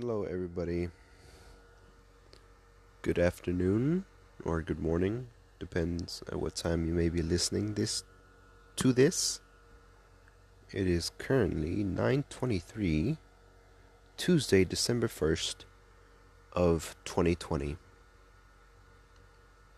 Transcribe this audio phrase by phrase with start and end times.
[0.00, 0.90] Hello, everybody.
[3.02, 4.04] Good afternoon
[4.44, 5.26] or good morning,
[5.58, 8.04] depends at what time you may be listening this
[8.76, 9.40] to this.
[10.70, 13.18] It is currently 9:23,
[14.16, 15.64] Tuesday, December 1st
[16.52, 17.76] of 2020.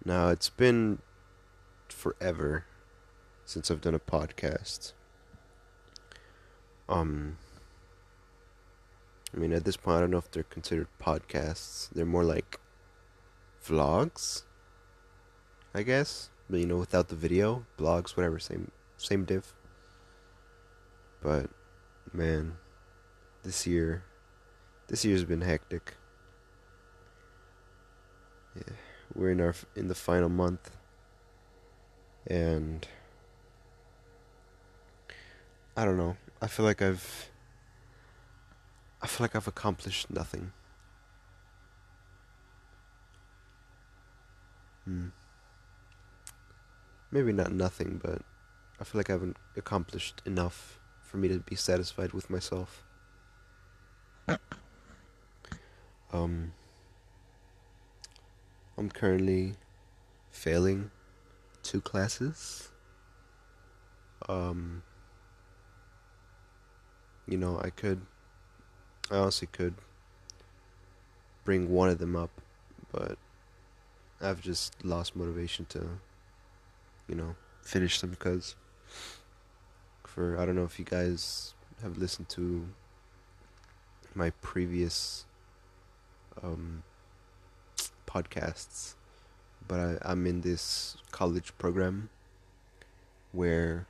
[0.05, 0.99] Now, it's been
[1.89, 2.67] forever
[3.47, 4.93] since I've done a podcast.
[6.91, 7.39] Um
[9.35, 11.89] I mean, at this point, I don't know if they're considered podcasts.
[11.91, 12.59] They're more like
[13.65, 14.43] vlogs,
[15.75, 16.31] I guess.
[16.49, 19.55] But, you know, without the video, blogs, whatever, same same div.
[21.23, 21.49] But
[22.13, 22.57] man,
[23.45, 24.03] this year,
[24.89, 25.95] this year's been hectic.
[28.57, 28.75] Yeah,
[29.15, 30.73] we're in our in the final month,
[32.27, 32.87] and
[35.77, 36.17] I don't know.
[36.43, 37.30] I feel like I've
[39.03, 40.53] I feel like I've accomplished nothing.
[44.85, 45.09] Hmm.
[47.11, 48.23] Maybe not nothing, but
[48.81, 52.85] I feel like I haven't accomplished enough for me to be satisfied with myself.
[56.13, 56.53] Um,
[58.77, 59.55] I'm currently
[60.33, 60.91] failing
[61.63, 62.71] two classes.
[64.29, 64.83] Um,
[67.29, 68.01] you know, I could
[69.11, 69.75] I honestly could
[71.45, 72.31] bring one of them up,
[72.93, 73.19] but
[74.21, 75.89] I've just lost motivation to,
[77.09, 78.55] you know, finish them because
[80.07, 82.69] for I don't know if you guys have listened to
[84.15, 85.25] my previous
[86.43, 86.83] um,
[88.07, 88.95] podcasts,
[89.67, 92.11] but I, I'm in this college program
[93.33, 93.87] where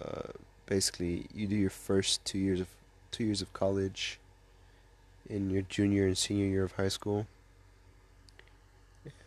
[0.00, 0.32] uh,
[0.66, 2.68] basically you do your first two years of
[3.14, 4.18] two years of college
[5.30, 7.28] in your junior and senior year of high school.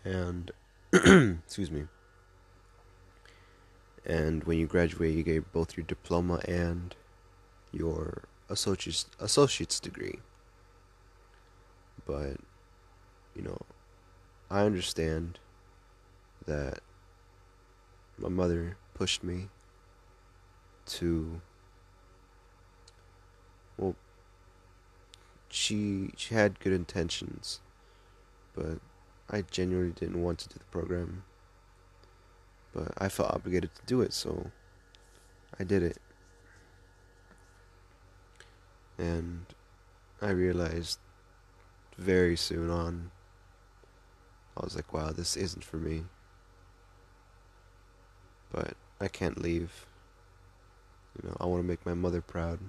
[0.04, 0.52] And,
[0.92, 1.86] excuse me.
[4.06, 6.96] And when you graduate, you get both your diploma and
[7.72, 10.20] your associate's, associate's degree.
[12.06, 12.36] But,
[13.36, 13.58] you know,
[14.52, 15.40] I understand
[16.46, 16.80] that
[18.18, 19.48] my mother pushed me
[20.88, 21.40] to
[23.78, 23.96] well,
[25.50, 27.60] she she had good intentions,
[28.56, 28.80] but
[29.30, 31.24] I genuinely didn't want to do the program.
[32.74, 34.52] But I felt obligated to do it, so
[35.60, 35.98] I did it.
[38.98, 39.46] And
[40.22, 41.00] I realized
[41.98, 43.12] very soon on,
[44.56, 46.04] I was like, wow, this isn't for me.
[48.52, 49.86] But I can't leave.
[51.22, 52.60] You know, I want to make my mother proud.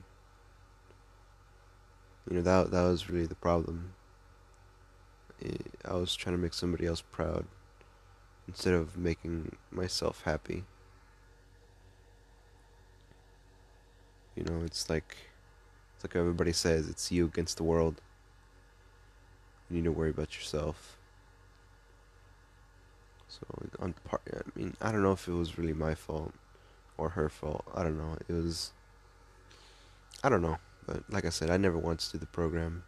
[2.29, 3.95] You know that that was really the problem.
[5.85, 7.47] I was trying to make somebody else proud
[8.47, 10.65] instead of making myself happy.
[14.37, 15.17] You know, it's like
[15.95, 18.01] it's like everybody says, it's you against the world.
[19.71, 20.97] You need to worry about yourself.
[23.29, 23.41] So
[23.79, 26.33] on part, I mean, I don't know if it was really my fault
[26.97, 27.65] or her fault.
[27.75, 28.17] I don't know.
[28.29, 28.73] It was.
[30.23, 30.59] I don't know.
[30.89, 32.83] But like I said, I never wanted to do the program.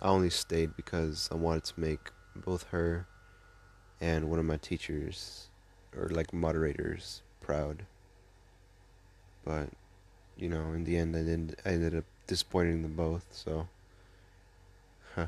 [0.00, 3.06] I only stayed because I wanted to make both her
[4.00, 5.50] and one of my teachers
[5.94, 7.84] or like moderators proud.
[9.44, 9.68] But
[10.38, 11.60] you know, in the end, I didn't.
[11.66, 13.26] I ended up disappointing them both.
[13.32, 13.68] So,
[15.14, 15.26] huh.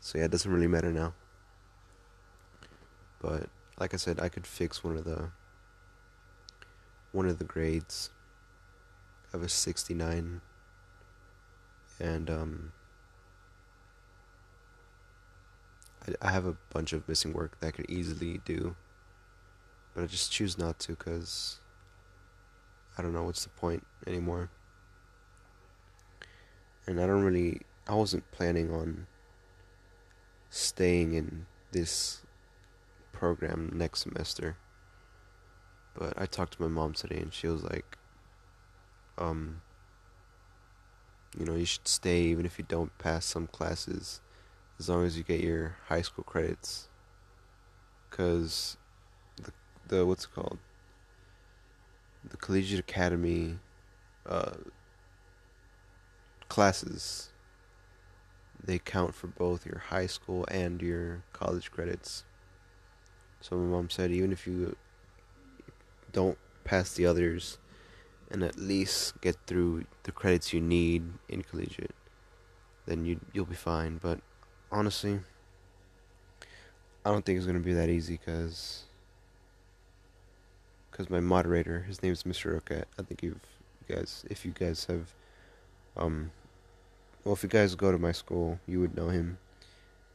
[0.00, 1.14] So yeah, it doesn't really matter now.
[3.22, 3.48] But
[3.78, 5.30] like I said, I could fix one of the
[7.12, 8.10] one of the grades.
[9.30, 10.40] Have a sixty nine
[12.00, 12.72] and um,
[16.06, 18.76] I, I have a bunch of missing work that I could easily do,
[19.94, 21.58] but I just choose not to because
[22.96, 24.50] I don't know what's the point anymore.
[26.86, 29.06] And I don't really, I wasn't planning on
[30.50, 32.22] staying in this
[33.12, 34.56] program next semester.
[35.94, 37.98] But I talked to my mom today and she was like,
[39.18, 39.60] um,
[41.38, 44.20] you know, you should stay even if you don't pass some classes,
[44.78, 46.88] as long as you get your high school credits.
[48.10, 48.76] Cause
[49.40, 49.52] the
[49.86, 50.58] the what's it called?
[52.28, 53.58] The collegiate academy
[54.26, 54.54] uh,
[56.48, 57.30] classes.
[58.62, 62.24] They count for both your high school and your college credits.
[63.40, 64.76] So my mom said even if you
[66.12, 67.58] don't pass the others,
[68.30, 71.94] and at least get through the credits you need in collegiate,
[72.86, 73.98] then you you'll be fine.
[73.98, 74.20] But
[74.70, 75.20] honestly,
[77.04, 78.84] I don't think it's gonna be that easy because
[80.90, 82.60] because my moderator, his name is Mr.
[82.60, 82.86] Roquette.
[82.98, 83.40] I think you've
[83.88, 85.14] you guys, if you guys have,
[85.96, 86.30] um,
[87.24, 89.38] well, if you guys go to my school, you would know him,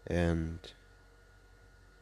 [0.07, 0.59] and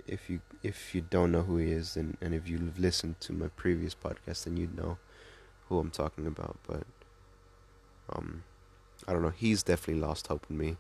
[0.08, 3.34] if you if you don't know who he is, and and if you've listened to
[3.34, 4.98] my previous podcast, then you'd know
[5.72, 6.58] who I'm talking about.
[6.68, 6.84] But
[8.14, 8.44] um,
[9.08, 9.34] I don't know.
[9.36, 10.78] He's definitely lost hope in me.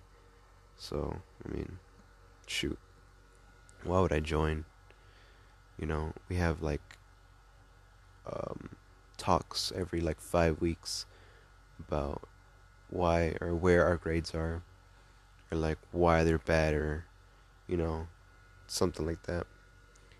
[0.77, 1.79] So I mean,
[2.45, 2.77] shoot,
[3.83, 4.65] why would I join?
[5.79, 6.81] You know, we have like
[8.31, 8.69] um,
[9.17, 11.05] talks every like five weeks
[11.79, 12.21] about
[12.89, 14.61] why or where our grades are,
[15.51, 17.05] or like why they're bad, or
[17.67, 18.07] you know,
[18.67, 19.47] something like that.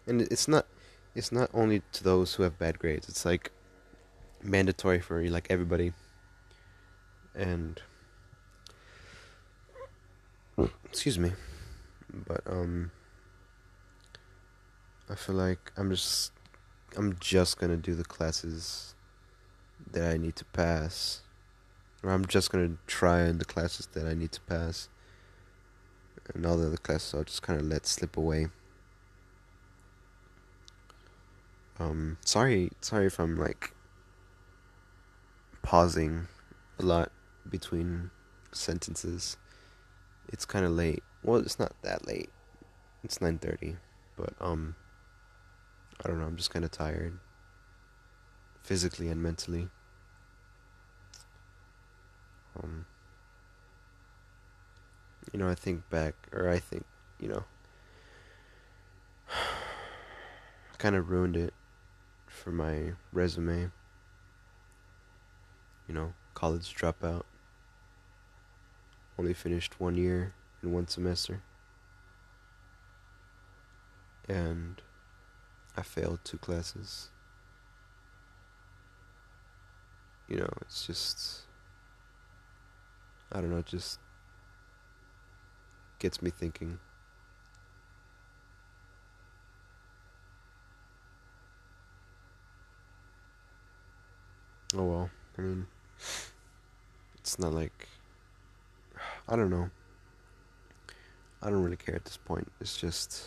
[0.08, 0.66] And it's not,
[1.14, 3.08] it's not only to those who have bad grades.
[3.08, 3.52] It's like
[4.44, 5.94] mandatory for like everybody.
[7.36, 7.82] And
[10.86, 11.32] excuse me,
[12.28, 12.92] but um,
[15.10, 16.32] I feel like I'm just
[16.98, 18.96] I'm just gonna do the classes
[19.92, 21.22] that I need to pass,
[22.04, 24.90] or I'm just gonna try in the classes that I need to pass,
[26.34, 28.48] and all the other classes I'll just kind of let slip away.
[31.80, 33.74] Um, sorry, sorry if I'm like
[35.62, 36.28] pausing
[36.80, 37.12] a lot
[37.50, 38.10] between
[38.52, 39.38] sentences.
[40.30, 41.04] It's kind of late.
[41.24, 42.30] Well, it's not that late.
[43.04, 43.78] It's 9:30,
[44.16, 44.76] but um
[46.04, 47.20] I don't know, I'm just kind of tired
[48.64, 49.70] physically and mentally.
[52.62, 52.86] Um
[55.32, 56.86] you know, I think back or I think,
[57.20, 57.44] you know,
[60.78, 61.54] kind of ruined it
[62.28, 63.72] for my resume.
[65.92, 67.24] You know, college dropout.
[69.20, 70.32] Only finished one year
[70.64, 71.42] in one semester.
[74.30, 74.82] And
[75.76, 77.10] I failed two classes.
[80.30, 81.42] You know, it's just.
[83.30, 84.00] I don't know, it just
[86.00, 86.80] gets me thinking.
[94.74, 95.68] Oh well, I mean,
[97.32, 97.88] it's not like.
[99.30, 99.70] I don't know.
[101.42, 102.52] I don't really care at this point.
[102.60, 103.24] It's just.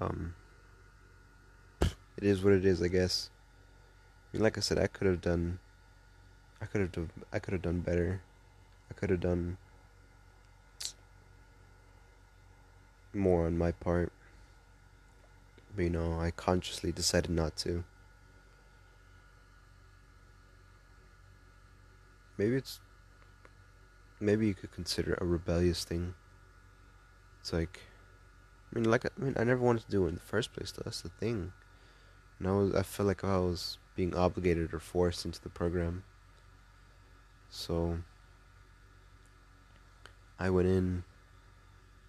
[0.00, 0.36] Um,
[1.80, 3.30] it is what it is, I guess.
[4.32, 5.58] I mean, like I said, I could have done.
[6.62, 7.10] I could have done.
[7.32, 8.22] I could have done better.
[8.88, 9.56] I could have done
[13.12, 14.12] more on my part.
[15.74, 17.82] But you know, I consciously decided not to.
[22.38, 22.80] Maybe it's.
[24.20, 26.14] Maybe you could consider a rebellious thing.
[27.40, 27.80] It's like
[28.72, 30.72] I mean, like I mean, I never wanted to do it in the first place.
[30.72, 31.52] Though that's the thing.
[32.38, 36.04] And I was, I felt like I was being obligated or forced into the program.
[37.50, 37.98] So
[40.38, 41.04] I went in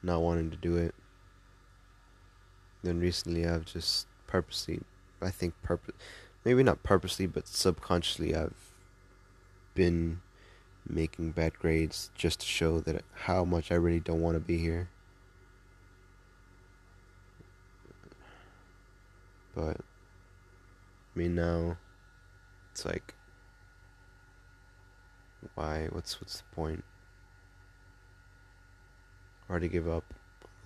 [0.04, 0.94] not wanting to do it.
[2.84, 4.82] Then recently, I've just purposely,
[5.22, 5.96] I think purpose,
[6.46, 8.69] maybe not purposely, but subconsciously, I've
[9.80, 10.20] been
[10.86, 14.58] making bad grades just to show that how much I really don't want to be
[14.58, 14.90] here.
[19.56, 21.78] But I mean now
[22.74, 23.14] it's like
[25.56, 26.84] why what's what's the point?
[29.50, 30.14] Already give up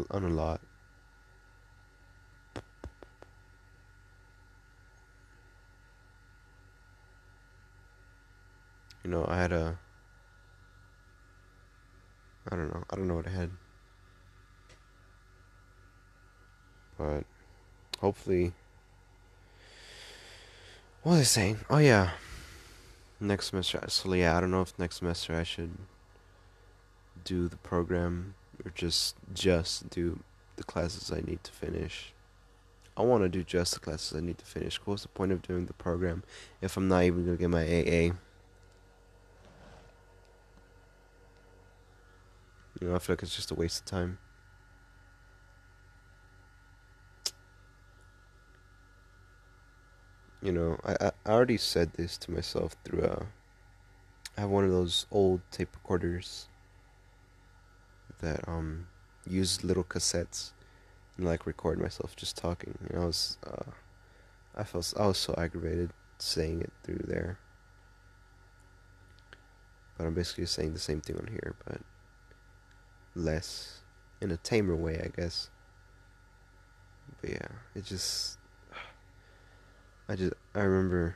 [0.10, 0.60] on a lot.
[9.04, 9.78] You know, I had a
[12.50, 12.84] I don't know.
[12.90, 13.52] I don't know what I had.
[16.98, 17.24] But
[18.00, 18.54] hopefully
[21.04, 21.58] what was I saying?
[21.70, 22.12] Oh yeah,
[23.20, 23.84] next semester.
[23.90, 25.78] So yeah, I don't know if next semester I should
[27.26, 30.20] do the program or just just do
[30.56, 32.14] the classes I need to finish.
[32.96, 34.78] I want to do just the classes I need to finish.
[34.86, 36.24] What's the point of doing the program
[36.62, 38.14] if I'm not even gonna get my AA?
[42.84, 44.18] You know, I feel like it's just a waste of time.
[50.42, 53.26] you know, I, I already said this to myself through a.
[54.38, 56.50] I have one of those old tape recorders
[58.20, 58.88] that um
[59.26, 60.52] use little cassettes
[61.16, 62.78] and like record myself just talking.
[62.90, 63.72] And I was uh,
[64.54, 67.40] I felt I was so aggravated saying it through there.
[69.98, 71.80] but I'm basically saying the same thing on here, but
[73.16, 73.82] less
[74.22, 75.50] in a tamer way, I guess.
[77.22, 78.38] But yeah, it just
[80.10, 81.16] I just I remember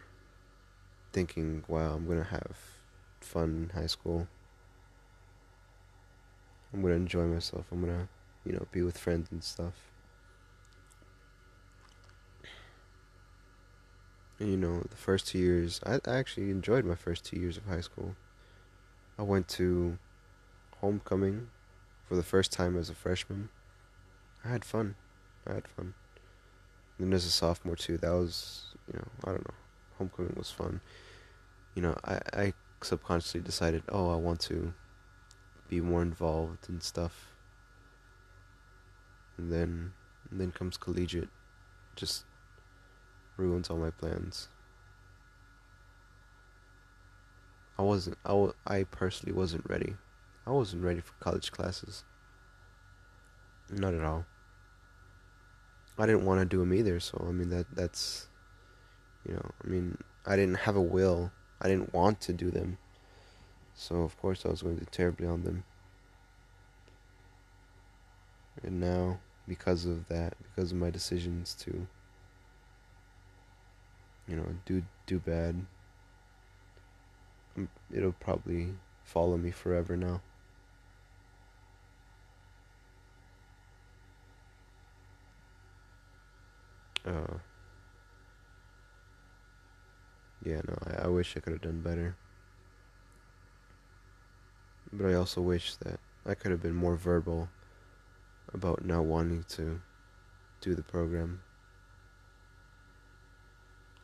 [1.13, 2.57] thinking, wow, I'm gonna have
[3.21, 4.27] fun in high school.
[6.73, 7.65] I'm gonna enjoy myself.
[7.71, 8.07] I'm gonna,
[8.45, 9.73] you know, be with friends and stuff.
[14.39, 17.57] And, you know, the first two years, I, I actually enjoyed my first two years
[17.57, 18.15] of high school.
[19.17, 19.97] I went to
[20.79, 21.49] homecoming
[22.07, 23.49] for the first time as a freshman.
[24.45, 24.95] I had fun.
[25.45, 25.93] I had fun.
[26.97, 29.55] And then as a sophomore too, that was you know I don't know.
[29.97, 30.81] Homecoming was fun.
[31.75, 34.73] You know I I subconsciously decided oh I want to
[35.69, 37.27] be more involved and stuff.
[39.37, 39.93] And then
[40.31, 41.29] and then comes collegiate,
[41.95, 42.23] just
[43.35, 44.47] ruins all my plans.
[47.77, 49.95] I wasn't I, w- I personally wasn't ready.
[50.47, 52.05] I wasn't ready for college classes.
[53.69, 54.25] Not at all.
[55.99, 58.27] I didn't want to do them either, so I mean that that's
[59.27, 61.31] you know, I mean, I didn't have a will.
[61.59, 62.77] I didn't want to do them.
[63.75, 65.65] So of course I was going to do terribly on them.
[68.63, 71.87] And now, because of that, because of my decisions to,
[74.27, 75.65] you know, do do bad,
[77.93, 78.69] it'll probably
[79.03, 80.21] follow me forever now.
[87.07, 87.37] Uh,
[90.43, 92.17] yeah, no, I, I wish I could have done better.
[94.91, 97.47] But I also wish that I could have been more verbal
[98.53, 99.79] about not wanting to
[100.59, 101.41] do the program.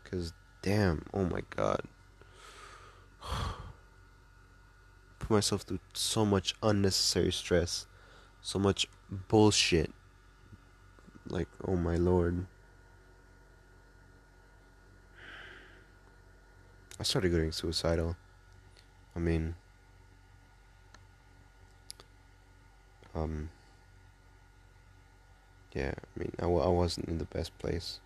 [0.04, 0.32] Because,
[0.62, 1.82] damn, oh my god.
[5.20, 7.86] Put myself through so much unnecessary stress,
[8.42, 9.92] so much bullshit.
[11.28, 12.46] Like, oh my lord.
[17.04, 18.16] I started getting suicidal.
[19.14, 19.56] I mean,
[23.14, 23.50] um,
[25.74, 28.00] yeah, I mean, I I wasn't in the best place.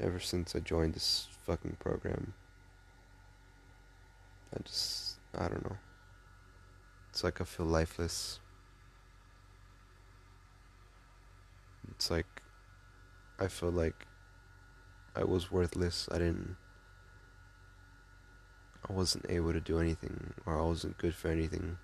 [0.00, 2.32] Ever since I joined this fucking program,
[4.56, 5.76] I just, I don't know.
[7.10, 8.40] It's like I feel lifeless.
[11.90, 12.40] It's like
[13.38, 14.07] I feel like
[15.18, 16.08] I was worthless.
[16.12, 16.56] I didn't.
[18.88, 21.76] I wasn't able to do anything, or I wasn't good for anything.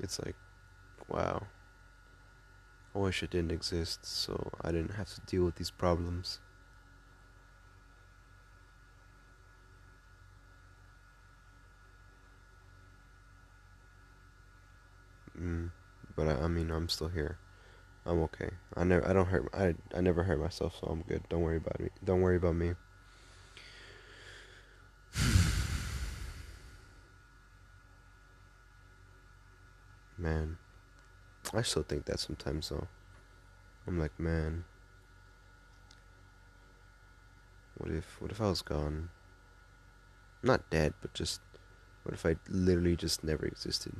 [0.00, 0.34] It's like,
[1.08, 1.46] wow.
[2.96, 6.40] I wish it didn't exist, so I didn't have to deal with these problems.
[15.40, 15.70] Mm,
[16.16, 17.38] but I, I mean, I'm still here.
[18.06, 18.50] I'm okay.
[18.76, 21.22] I never I don't hurt I I never hurt myself, so I'm good.
[21.28, 21.90] Don't worry about me.
[22.04, 22.72] Don't worry about me.
[30.18, 30.56] man,
[31.52, 32.88] I still think that sometimes though.
[33.86, 34.64] I'm like, man,
[37.76, 39.10] what if what if I was gone?
[40.42, 41.40] Not dead, but just
[42.02, 43.94] what if I literally just never existed?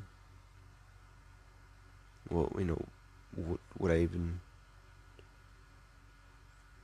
[2.30, 2.83] Well, you know,
[3.37, 4.40] would, would I even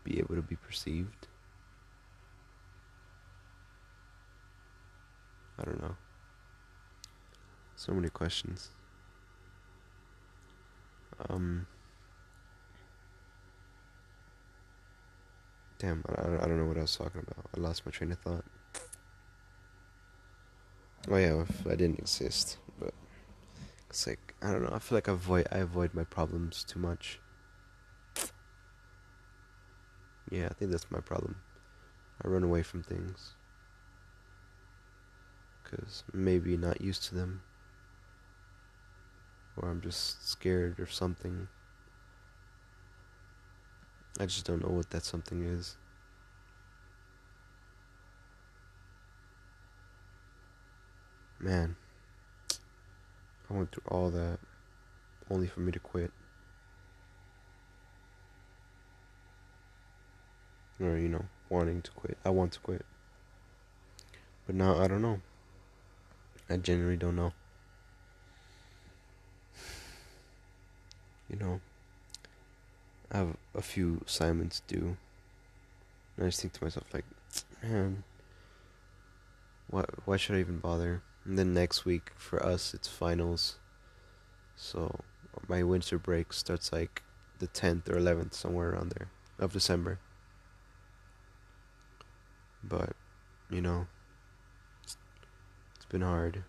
[0.04, 1.26] be able to be perceived?
[5.58, 5.96] I don't know.
[7.76, 8.70] So many questions.
[11.28, 11.66] Um.
[15.78, 17.50] Damn, I, I don't know what I was talking about.
[17.54, 18.44] I lost my train of thought.
[21.08, 22.94] Oh yeah, if I didn't exist, but
[23.90, 24.70] it's like I don't know.
[24.72, 27.18] I feel like I avoid I avoid my problems too much.
[30.30, 31.36] Yeah, I think that's my problem.
[32.24, 33.34] I run away from things
[35.62, 37.42] because maybe not used to them,
[39.56, 41.48] or I'm just scared or something.
[44.18, 45.76] I just don't know what that something is.
[51.38, 51.76] Man.
[53.50, 54.38] I went through all that
[55.30, 56.10] only for me to quit.
[60.80, 62.18] Or, you know, wanting to quit.
[62.24, 62.84] I want to quit.
[64.46, 65.20] But now I don't know.
[66.48, 67.32] I genuinely don't know.
[71.28, 71.60] You know,
[73.10, 74.96] I have a few assignments due.
[76.16, 77.04] And I just think to myself, like,
[77.62, 78.04] man,
[79.68, 79.90] what?
[80.06, 81.02] Why should I even bother?
[81.26, 83.56] And then next week for us, it's finals.
[84.54, 85.00] So
[85.48, 87.02] my winter break starts like
[87.40, 89.98] the 10th or 11th, somewhere around there of December.
[92.62, 92.94] But,
[93.50, 93.88] you know,
[94.84, 94.96] it's
[95.88, 96.44] been hard.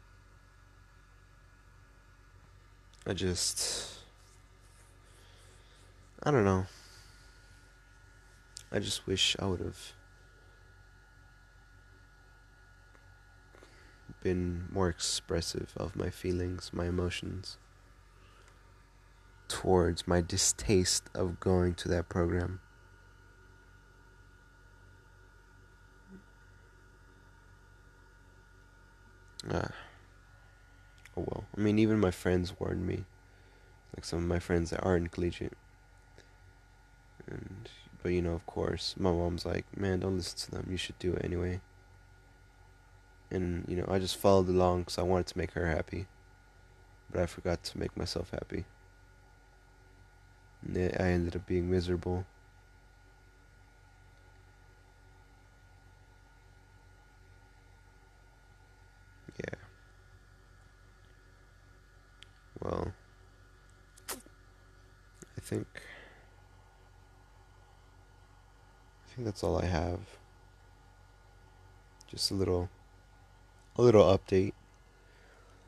[3.06, 3.96] I just.
[6.24, 6.66] I don't know.
[8.72, 9.94] I just wish I would have
[14.28, 17.56] been more expressive of my feelings, my emotions
[19.48, 22.60] towards my distaste of going to that program.
[29.50, 29.70] Uh,
[31.16, 31.46] oh well.
[31.58, 33.06] I mean, even my friends warned me.
[33.96, 35.58] Like some of my friends that aren't collegiate.
[37.30, 37.70] And,
[38.04, 40.68] but you know, of course, my mom's like, man, don't listen to them.
[40.70, 41.62] You should do it anyway.
[43.30, 46.08] And, you know, I just followed along because I wanted to make her happy.
[47.12, 48.66] But I forgot to make myself happy.
[50.62, 52.26] And I ended up being miserable.
[59.38, 59.60] Yeah.
[62.62, 62.94] Well,
[65.38, 65.68] I think
[69.06, 70.00] I think that's all I have.
[72.08, 72.70] Just a little
[73.78, 74.54] a little update.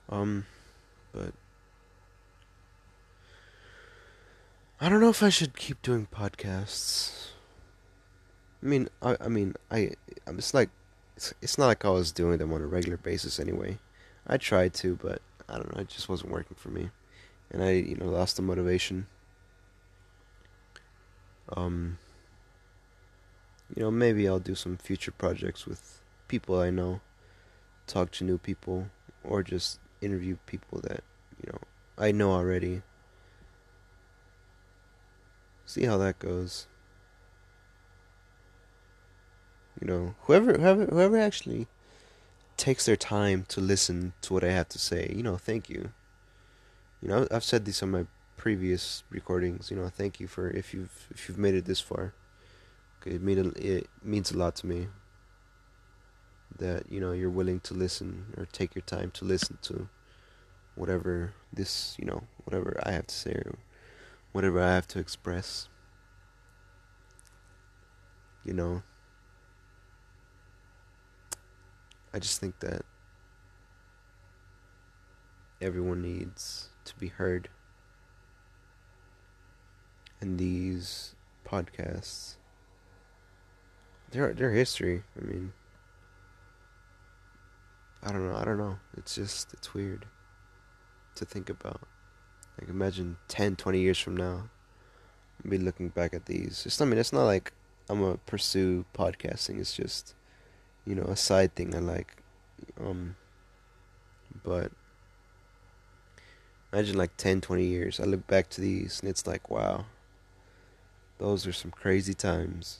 [0.10, 0.46] Um
[1.12, 1.34] but
[4.82, 7.32] I don't know if I should keep doing podcasts.
[8.64, 9.92] I mean, I, I mean, I,
[10.28, 10.70] it's like,
[11.18, 13.78] it's, it's not like I was doing them on a regular basis anyway.
[14.26, 16.92] I tried to, but I don't know, it just wasn't working for me,
[17.52, 19.08] and I, you know, lost the motivation.
[21.56, 21.98] Um,
[23.76, 27.02] you know, maybe I'll do some future projects with people I know,
[27.90, 28.88] talk to new people,
[29.24, 31.04] or just interview people that
[31.44, 31.60] you know
[31.98, 32.82] I know already
[35.66, 36.68] see how that goes.
[39.80, 41.68] You know, whoever whoever whoever actually
[42.58, 45.92] takes their time to listen to what I have to say, you know, thank you.
[47.02, 49.72] You know, I've said this on my previous recordings.
[49.72, 52.14] You know, thank you for if you've if you've made it this far.
[53.06, 54.88] It mean it means a lot to me.
[56.60, 59.90] That you know you're willing to listen or take your time to listen to
[60.76, 63.58] whatever this you know whatever I have to say or
[64.32, 65.68] whatever I have to express.
[68.46, 68.84] You know,
[72.14, 72.84] I just think that
[75.62, 77.50] everyone needs to be heard.
[80.22, 82.36] And these podcasts,
[84.12, 85.04] they're, they're history.
[85.18, 85.54] I mean,
[88.04, 88.38] I don't know.
[88.38, 88.78] I don't know.
[88.98, 90.06] It's just, it's weird
[91.16, 91.82] to think about.
[92.60, 94.50] Like imagine 10, 20 years from now,
[95.44, 96.64] I'll be looking back at these.
[96.66, 97.54] It's I mean it's not like
[97.90, 99.60] I'm gonna pursue podcasting.
[99.60, 100.14] It's just
[100.86, 102.18] you know a side thing I like.
[102.80, 103.16] Um,
[104.44, 104.72] but
[106.74, 108.00] imagine like 10, 20 years.
[108.00, 109.86] I look back to these and it's like wow,
[111.18, 112.80] those are some crazy times.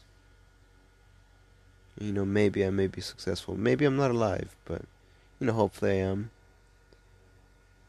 [1.98, 3.58] You know, maybe I may be successful.
[3.58, 4.84] Maybe I'm not alive, but
[5.40, 6.32] you know, hopefully I am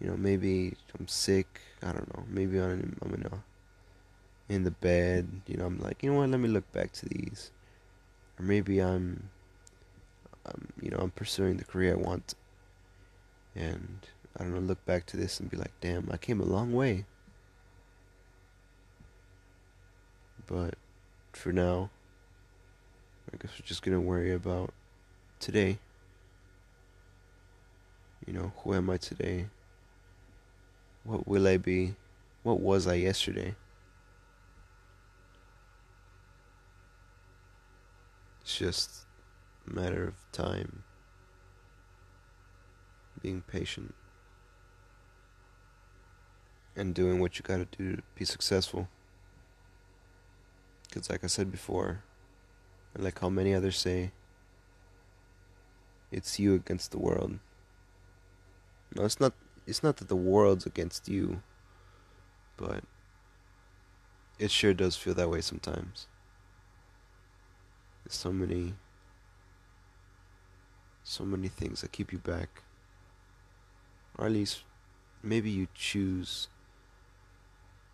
[0.01, 1.61] you know, maybe I'm sick.
[1.83, 2.25] I don't know.
[2.29, 5.43] Maybe I'm, I'm in, a, in the bed.
[5.47, 6.31] You know, I'm like, you know what?
[6.31, 7.51] Let me look back to these.
[8.39, 9.29] Or maybe I'm,
[10.47, 12.35] um, you know, I'm pursuing the career I want.
[13.55, 13.99] And
[14.39, 16.73] I don't know, look back to this and be like, damn, I came a long
[16.73, 17.05] way.
[20.47, 20.75] But
[21.33, 21.91] for now,
[23.33, 24.73] I guess we're just gonna worry about
[25.39, 25.79] today.
[28.31, 29.47] You know, who am I today?
[31.03, 31.97] What will I be?
[32.45, 33.57] What was I yesterday?
[38.41, 39.05] It's just
[39.67, 40.85] a matter of time.
[43.21, 43.97] Being patient.
[46.77, 48.87] And doing what you gotta do to be successful.
[50.87, 52.05] Because, like I said before,
[52.95, 54.13] and like how many others say,
[56.13, 57.41] it's you against the world.
[58.95, 59.33] No, it's not
[59.67, 61.43] it's not that the world's against you,
[62.57, 62.83] but
[64.39, 66.07] it sure does feel that way sometimes.
[68.05, 68.75] There's so many
[71.05, 72.63] so many things that keep you back.
[74.17, 74.63] Or at least
[75.23, 76.49] maybe you choose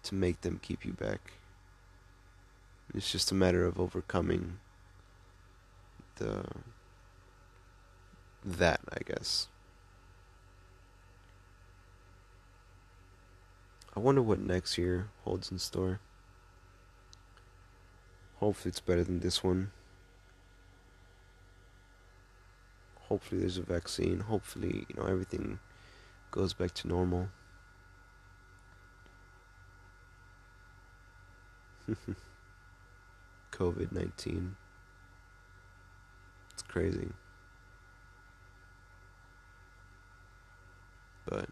[0.02, 1.32] to make them keep you back.
[2.94, 4.58] It's just a matter of overcoming
[6.16, 6.44] the
[8.44, 9.48] that I guess.
[13.96, 16.00] I wonder what next year holds in store.
[18.40, 19.70] Hopefully, it's better than this one.
[23.08, 24.20] Hopefully, there's a vaccine.
[24.20, 25.60] Hopefully, you know, everything
[26.30, 27.30] goes back to normal.
[33.52, 34.56] COVID 19.
[36.52, 37.08] It's crazy.
[41.24, 41.48] But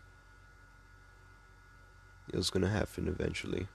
[2.34, 3.68] it was gonna happen eventually.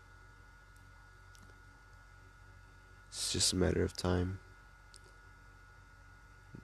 [3.08, 4.40] It's just a matter of time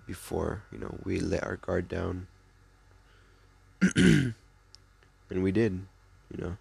[0.05, 2.27] before, you know, we let our guard down.
[3.95, 4.33] and
[5.29, 5.87] we did,
[6.29, 6.57] you know.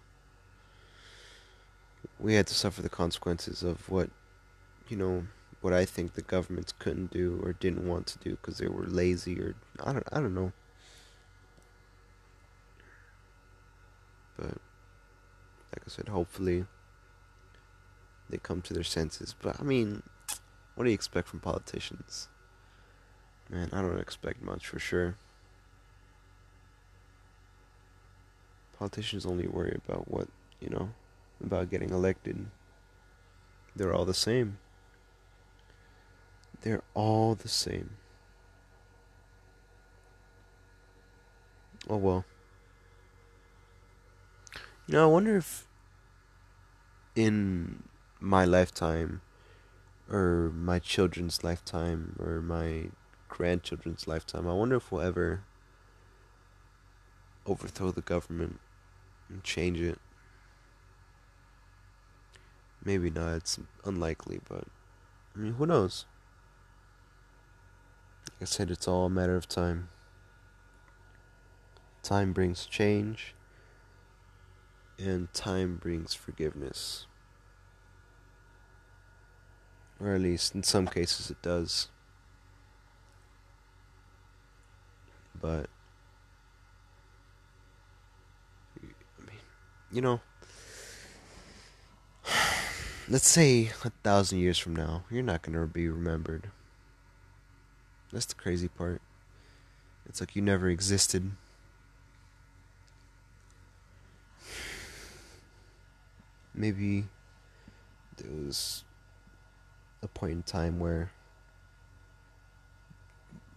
[2.17, 4.09] We had to suffer the consequences of what,
[4.87, 5.25] you know,
[5.59, 8.85] what I think the governments couldn't do or didn't want to do because they were
[8.85, 10.53] lazy or I don't I don't know.
[14.37, 14.59] But
[15.75, 16.65] like I said, hopefully
[18.29, 19.35] they come to their senses.
[19.39, 20.03] But I mean,
[20.75, 22.29] what do you expect from politicians?
[23.49, 25.17] Man, I don't expect much for sure.
[28.79, 30.27] Politicians only worry about what,
[30.59, 30.89] you know,
[31.43, 32.45] about getting elected.
[33.75, 34.57] They're all the same.
[36.61, 37.91] They're all the same.
[41.89, 42.25] Oh well.
[44.87, 45.65] You know, I wonder if
[47.15, 47.83] in
[48.19, 49.21] my lifetime
[50.11, 52.89] or my children's lifetime or my
[53.27, 55.41] grandchildren's lifetime, I wonder if we'll ever
[57.47, 58.59] overthrow the government
[59.27, 59.97] and change it.
[62.83, 64.65] Maybe not, it's unlikely, but
[65.35, 66.05] I mean, who knows?
[68.33, 69.89] Like I said, it's all a matter of time.
[72.03, 73.34] Time brings change
[75.05, 77.05] and time brings forgiveness.
[79.99, 81.87] Or at least in some cases it does.
[85.39, 85.69] But,
[88.81, 88.85] I
[89.25, 89.39] mean,
[89.91, 90.21] you know,
[93.09, 96.49] let's say a thousand years from now, you're not going to be remembered.
[98.11, 99.01] That's the crazy part.
[100.07, 101.31] It's like you never existed.
[106.55, 107.05] Maybe
[108.17, 108.83] there was
[110.01, 111.11] a point in time where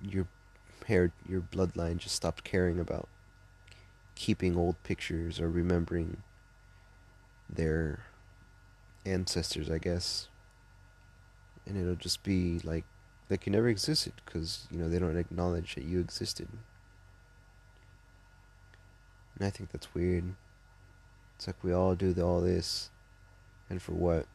[0.02, 0.26] your
[0.86, 3.08] hair, your bloodline just stopped caring about
[4.14, 6.22] keeping old pictures or remembering
[7.48, 8.00] their
[9.06, 10.28] ancestors, I guess.
[11.66, 12.84] And it'll just be like
[13.30, 16.48] like you never existed because you know they don't acknowledge that you existed.
[19.38, 20.34] And I think that's weird.
[21.38, 22.90] It's like we all do all this,
[23.70, 24.26] and for what?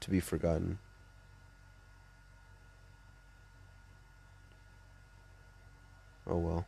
[0.00, 0.78] To be forgotten.
[6.26, 6.66] Oh well.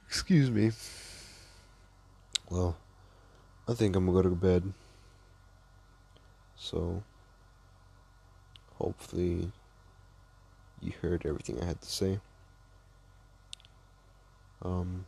[0.07, 0.71] Excuse me.
[2.49, 2.79] Well,
[3.69, 4.73] I think I'm gonna go to bed.
[6.57, 7.03] So,
[8.79, 9.53] hopefully,
[10.83, 12.21] you heard everything I had to say.
[14.63, 15.05] Um,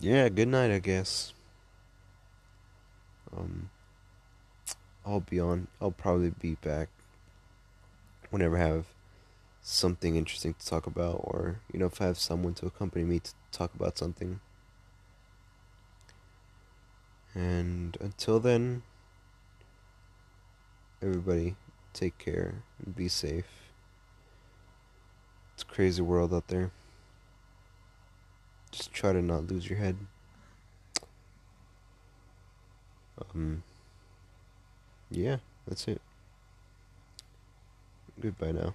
[0.00, 1.32] yeah, good night, I guess.
[3.36, 3.70] Um,
[5.06, 5.68] I'll be on.
[5.80, 6.88] I'll probably be back
[8.30, 8.86] whenever I have
[9.62, 13.20] something interesting to talk about, or you know, if I have someone to accompany me
[13.20, 14.40] to talk about something.
[17.34, 18.82] And until then,
[21.00, 21.56] everybody
[21.92, 23.46] take care and be safe.
[25.54, 26.70] It's a crazy world out there.
[28.70, 29.96] Just try to not lose your head.
[33.34, 33.62] Um,
[35.10, 36.00] yeah, that's it.
[38.20, 38.74] Goodbye now.